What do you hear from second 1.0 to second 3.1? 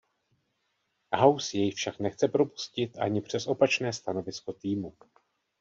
House jej však nechce propustit